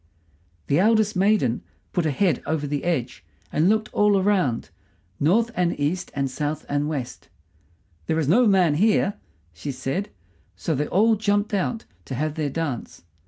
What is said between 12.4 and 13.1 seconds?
dance.